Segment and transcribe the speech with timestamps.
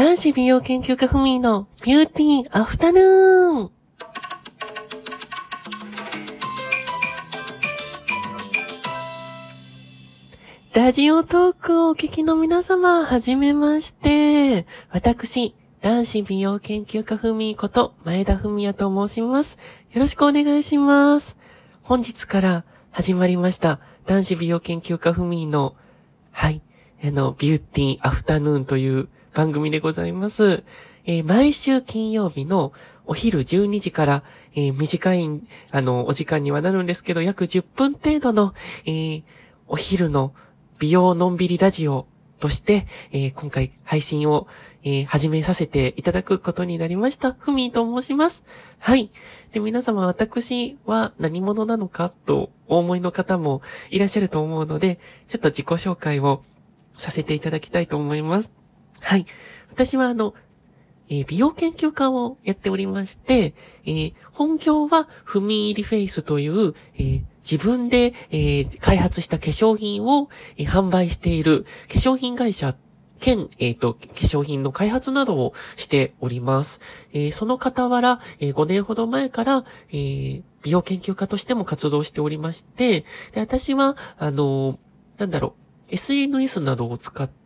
[0.00, 3.70] 男子美容研究家ふみのビューティーアフタヌーン。
[10.72, 14.66] ラジオトークをお聞きの皆様、はじめまして。
[14.88, 19.58] 私、男子美容研究家ふみこと前田ふみやと申します。
[19.92, 21.36] よろしくお願いします。
[21.82, 25.76] 本日から始まりました、男子美容研究家ふみの、
[26.30, 26.62] はい、
[27.04, 30.64] あの、ビューティーアフタヌーンという番組でございます。
[31.04, 32.72] えー、毎週金曜日の
[33.06, 34.22] お昼12時から、
[34.54, 35.28] えー、短い、
[35.70, 38.54] あの、お時間にはなるんですけど、約10分程度の、
[38.86, 39.22] えー、
[39.68, 40.34] お昼の
[40.78, 42.06] 美容のんびりラジオ
[42.40, 44.48] として、えー、今回配信を、
[44.82, 47.32] えー、始めさせていただくことになりました。
[47.32, 48.44] ふみと申します。
[48.78, 49.10] はい。
[49.52, 56.42] で、皆様、私は何者なのかとお思いの方もいらっしゃると思うので、ちょっと自己紹介を
[56.92, 58.59] させていただきたいと思います。
[59.00, 59.26] はい。
[59.72, 60.34] 私はあの、
[61.08, 72.76] えー、美容研究家をやっておりまして、えー、本業は踏み入りフェイスという、えー、自分で、え、開発した化粧品を、え、販売している化粧品会社
[73.20, 76.80] 兼、えっ、ー、と、化粧品の開発などをしております。
[77.12, 84.78] えー、その傍ら、えー、5年ほど前から、えー、美容研究家としても活動しておりまして、で、私は、あの
[85.18, 85.54] なんだろ
[85.90, 87.39] う、SNS などを使って、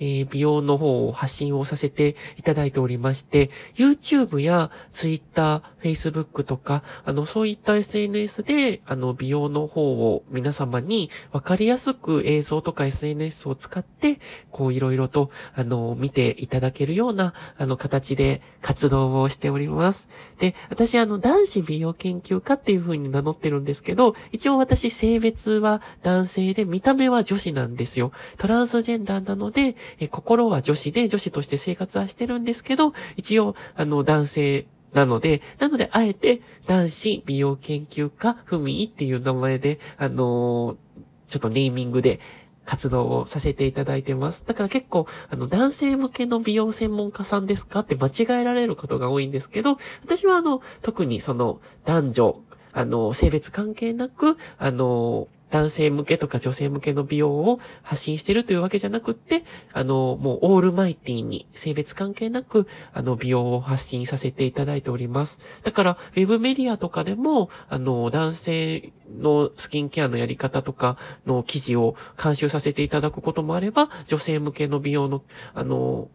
[0.00, 14.18] えー、美容の方を発信をさせていただいておりまして、YouTube や Twitter、Facebook とか、あの、そういった SNS で、あの、美容の方を皆様にわかりやすく映像とか SNS を使って、
[14.50, 20.08] こういろいろと、あの、見ていただけるような、あの、形で活動をしております。
[20.38, 28.12] で、私、あの、男子美容研究家っていう風に名乗ってるんですけど、一応私、性別は男性で、見た目は女子なんですよ。
[28.38, 40.76] トランスジェンダーなので、え心は女子で女子として生活はしてるんですけど、一応、あの、男性なので、なので、あえて、男子美容研究家、ふみっていう名前で、あのー、
[41.26, 42.20] ちょっとネーミングで、
[42.66, 44.42] 活動をさせていただいてます。
[44.46, 47.80] だから結構、あの、男性向けの美容専門家さんですか？
[47.80, 52.40] って間違えられることが多いんですけど、私はあの、特にその、男女、
[52.72, 65.38] あの、性別関係なく、あの、男性向けとか女性向けの美容を発信してるというわけじゃなくって、あの、もうオールマイティに性別関係なく、あの、美容を発信させていただいております。
[65.62, 75.22] だから、ウェブメディアとかでも、あの、男性のスキンケアのやり方とかの記事を監修させていただくこともあれば、女性向けの美容の、
[75.54, 76.08] あの、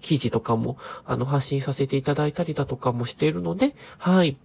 [0.00, 4.36] 記事とかも、あの、発信させていただいたりだとかもしているので、はい。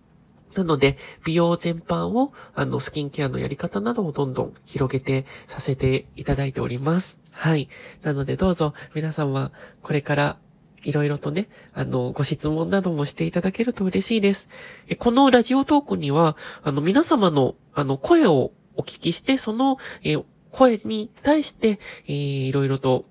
[0.54, 7.18] なので、美容全般を、あの、スキンケアのやり方などをどんどん広げてさせていただいております。
[7.32, 7.68] はい。
[8.04, 9.52] なので、どうぞ、皆様、
[9.82, 10.38] これから、
[10.84, 14.50] いろいろとね、あの、ご質問などもしていただけると嬉しいです。
[14.88, 20.18] えこのラジオトークには、あの、皆様の、あの、声をお聞きして、その、え
[20.52, 22.14] 声に対して、えー、
[22.48, 23.06] いろいろと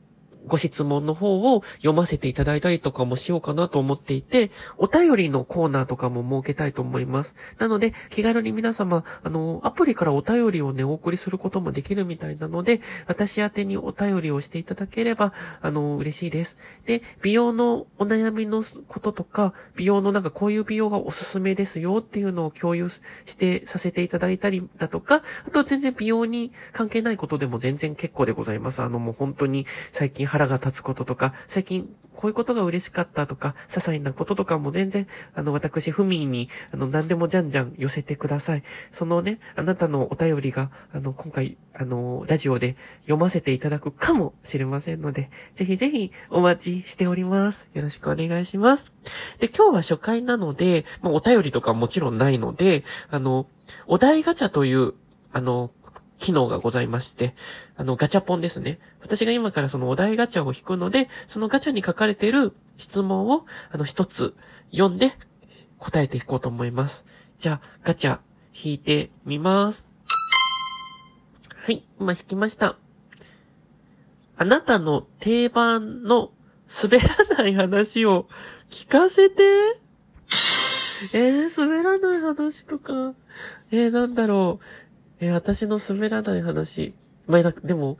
[0.47, 7.35] ご質問の方を読ませていただいたりとかもしようかなと思っていて、お便りのコーナーとかも設けたいと思います。
[7.59, 16.59] なので、気軽に皆様、あの、アプリからお便りをね、お送りすることもできるみたいなので、私宛にお便りをしていただければ、あの、嬉しいです。
[16.87, 23.01] で、美容のお悩みのこととか、美容のなんかこういう美容がおすすめですよっていうのを共有し
[23.37, 28.83] てさせていただいたりだとか、あと全然美容に関係ないことでも全然結構でございます。
[28.83, 38.65] あの、もう本当に最近腹が立つこととか、最近こういうことが嬉しかったとか、些細なこととかも全然、あの、私、ふみに、あの、何でもじゃんじゃん寄せてください。
[38.91, 47.71] そのね、あなたのお便りが、あの、今回、あの、ラジオで読ませていただくかもしれませんので、ぜひぜひお待ちしております。
[47.73, 48.91] よろしくお願いします。
[49.39, 53.47] で、今日は初回なので、まあ、お便りとかもちろんないので、あの、
[53.87, 54.95] お題ガチャという、
[55.33, 55.71] あの、
[56.25, 57.35] 機能がございまして、
[57.77, 58.79] あの、ガチャポンですね。
[59.03, 64.35] 私が今からそのお題ガチャを引くので、そのガチャに書かれている質問を、あの、一つ
[64.71, 65.13] 読んで
[65.79, 67.05] 答えていこうと思います。
[67.39, 68.21] じゃあ、ガチャ
[68.55, 69.87] 引いてみます。
[71.63, 72.79] はい、今引きました。
[74.39, 76.31] あなたの定番の
[76.83, 78.29] 滑らない話を
[78.71, 79.43] 聞かせて。
[81.13, 83.13] えー、滑らない話とか。
[83.71, 84.65] えー、なんだろう。
[85.21, 86.95] えー、私の滑らない話。
[87.27, 87.99] まあ、でも、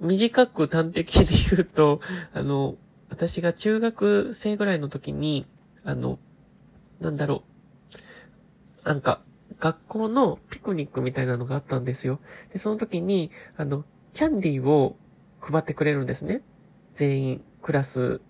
[0.00, 2.00] 短く端的に言うと、
[2.32, 2.76] あの、
[3.10, 5.46] 私が中学生ぐらいの時に、
[5.84, 6.18] あの、
[7.00, 7.42] なんだろ
[8.84, 8.88] う。
[8.88, 9.20] なんか、
[9.58, 12.20] 学校のピクニックみたいなのがあったんですよ。
[12.52, 13.84] で、その時に、あの、
[14.14, 14.96] キャンディーを
[15.40, 16.42] 配ってくれるんですね。
[16.92, 18.20] 全員、クラス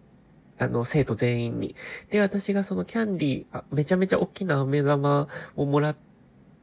[0.60, 1.74] あの、生徒全員に。
[2.10, 5.26] で、私がそのキャンディー、めちゃめちゃ大きな飴玉
[5.56, 6.09] をもらって、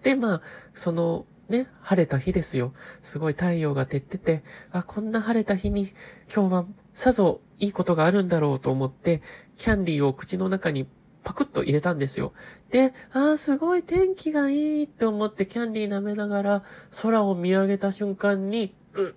[0.08, 0.42] でまあ、
[0.74, 2.72] その、ね、晴れた日ですよ。
[3.02, 5.92] すごい太陽が照ってて、あ、こんな晴れた日に
[6.34, 9.22] 今日はさぞいいことがあるんだろうと思って、
[9.58, 10.88] キャンディーを口の中に
[11.26, 12.32] パクッと入れたんですよ。
[12.72, 16.64] で、ああ、すごい天気がいいって思ってキャンディー舐めながら
[17.02, 19.14] 空を見上げた瞬間に、うっ、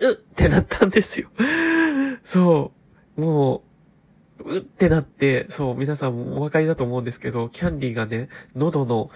[0.00, 1.30] うっってなったんですよ。
[2.24, 2.72] そ
[3.16, 3.20] う。
[3.22, 3.62] も
[4.44, 9.10] う、うってなって、そう、皆さんもお分かりだと思うんですけど、キャンディーがね、喉の、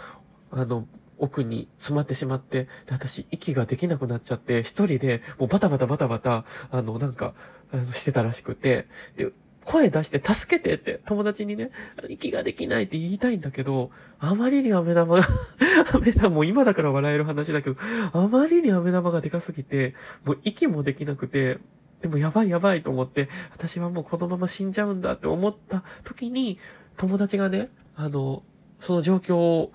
[0.52, 0.87] あの、
[1.19, 7.34] 奥に詰まってしまって、で、私、息ができなくなっちゃって、一人で、もうバタバタバタバタ、あの、なんか、
[7.72, 9.32] あの、してたらしくて、で、
[9.64, 11.70] 声出して助けてって友達にね、
[12.08, 15.22] 息ができないって言いたいんだけど、あまりに飴玉が
[15.94, 17.76] 飴玉も今だから笑える話だけど、
[18.12, 19.94] あまりに飴玉がでかすぎて、
[20.25, 21.58] もう息もできなくて、
[22.00, 26.58] でもやばいやばいと思って、私はもうこのまま死んじゃうんだって思った時に、
[26.96, 28.43] 友達がね、あの、
[28.81, 29.72] その状況を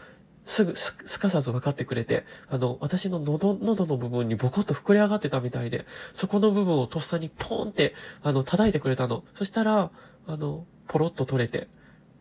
[0.47, 9.23] すぐす、すかさず分かってくれて、あの、私の喉、喉の部分にボコッと膨れ上がってたみたいで、そこの部分をとっさにポーンって、あの、叩いてくれたの。
[9.35, 9.91] そしたら、
[10.25, 11.67] あの、ポロッと取れて、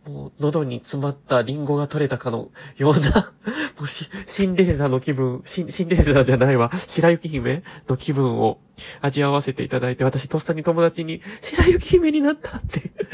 [0.06, 3.32] もう、喉に詰まったリンゴが取れたかのような
[3.78, 8.58] もうし、シンデレラの気分、シン、デレラじゃないわ、白雪姫の気分を
[9.00, 12.90] 味わわせていただいて、私とっさに友達に、白雪姫になったって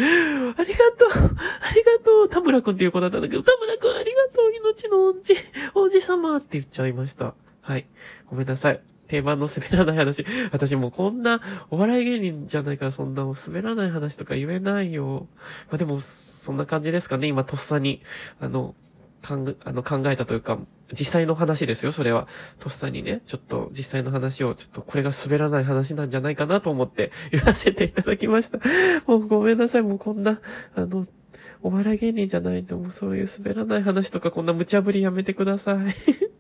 [0.57, 5.35] ありがとう、ありがとう、田村くんっていう子だったんだけど、田村くんありがとう、命の王子、
[5.75, 7.35] 王子様って言っちゃいました。
[7.63, 7.87] はい。
[8.27, 8.81] ごめんなさい。
[9.13, 10.25] 定番の滑らない話。
[10.53, 15.29] 私もうこんなお笑い芸人じゃないからそんな滑らない話とか言えないよ。
[15.69, 17.29] まあでも、そんな感じですかね。
[17.29, 18.01] 今とっさに、
[18.41, 18.75] あの、
[19.23, 20.59] 考あの考えたというか、
[20.99, 22.27] 実際の話ですよ、それは。
[22.59, 28.61] とっさにね、ちょっと実際の話を、ちょっとこれが滑らない話なんじゃないかなと思って 言わせていただきました。
[29.07, 30.41] もうごめんなさい、もうこんな、
[30.75, 31.07] あの、
[31.61, 36.32] お笑い芸人じゃないんで、もうそういう滑らない話とかこんな無茶ぶりやめてください。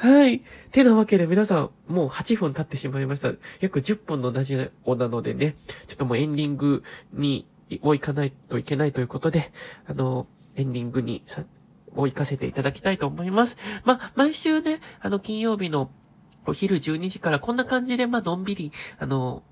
[0.00, 0.42] はい。
[0.70, 3.32] てなわけで皆さん、もう8分経ってしまいました。
[3.58, 5.56] 約10分のラジオなのでね、
[5.88, 7.48] ちょっともうエンディングに、
[7.82, 9.50] を行かないといけないということで、
[9.86, 11.42] あの、エンディングにさ、
[11.96, 13.56] を行かせていただきたいと思います。
[13.84, 15.90] まあ、毎週ね、あの、金曜日の
[16.46, 19.42] お昼12時からこんな感じで、まあ、のんびり、あの、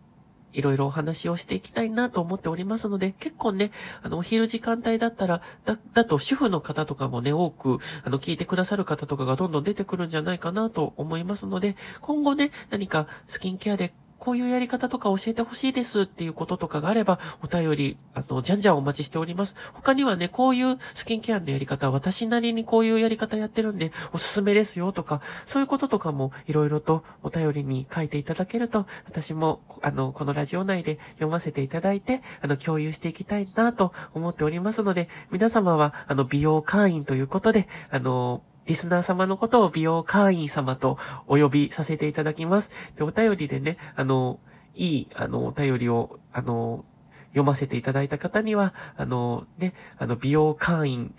[0.56, 3.70] いろいろお話をしていきたいなと思っておりますので、結構ね、
[4.02, 19.54] あの、お昼時間帯だったら、だ、だと主婦の方とかもね、多く、あの、聞いてくださる方とかがどんどん出てくるんじゃないかなと思いますので、今後ね、何かスキンケアでこういうやり方とか教えてほしいですっていうこととかがあれば、お便り、あの、じゃんじゃんお待ちしております。
[19.74, 42.70] 他にはね、こういうスキンケアのやり方、私なりにこういうやり方やってるんで、おすすめですよとか、そういうこととかもいろいろとお便りに書いていただけると、私も、あの、このラジオ内で読ませていただいて、あの、共有していきたいなと思っておりますので、皆様は、あの、美容会員ということで、あの、リスナー様のことを美容会員様とお呼びさせていただきます。
[42.96, 44.40] で、お便りでね、あの、
[44.74, 46.84] いい、あの、お便りを、あの、
[47.28, 51.14] 読ませていただいた方には、あの、ね、あの、美容会員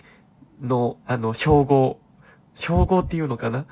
[0.62, 2.00] の、あの、称号、
[2.54, 3.66] 称号っていうのかな？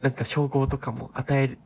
[0.00, 1.58] なんか称号とかも与え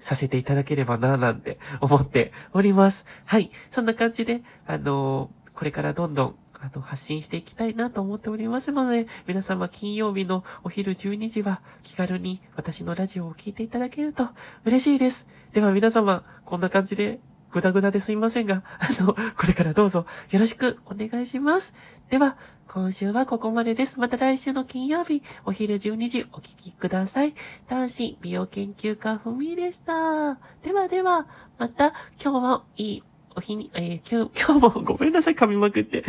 [0.00, 3.04] させていただければな、なんて思っております。
[3.26, 3.50] はい。
[3.70, 6.36] そんな感じで、あのこれからどんどん
[6.66, 14.28] あの、発信していきたいなと思っておりますので、皆様金曜日のお昼12時は気軽に私のラジオを聴いていただけると
[14.64, 15.26] 嬉しいです。
[15.52, 17.20] では皆様、こんな感じで
[17.52, 21.74] ぐだぐだですいませんが、あの、これからどうぞよろしくお願いします。
[22.10, 22.36] では、
[22.68, 24.00] 今週はここまでです。
[24.00, 27.34] また来週の金曜日、お昼12時お聴きください。
[27.68, 30.38] 男子美容研究家ふみでした。
[30.62, 33.02] ではでは、また今日もいい
[33.36, 36.04] お日に、えー、今日、 今日もごめんなさい、噛みまくって。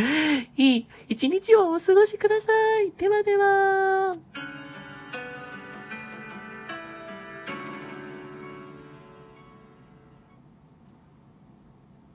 [0.55, 2.91] いい一日をお過ごしください。
[2.97, 4.15] ではでは。